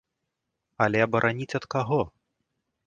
[0.85, 2.01] Але абараніць ад каго?